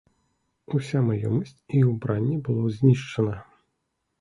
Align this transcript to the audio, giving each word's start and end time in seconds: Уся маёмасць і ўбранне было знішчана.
Уся 0.77 0.99
маёмасць 1.09 1.53
і 1.81 1.83
ўбранне 1.91 2.41
было 2.49 2.65
знішчана. 2.79 3.37